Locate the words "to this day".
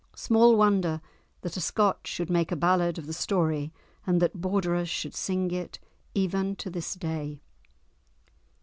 6.55-7.39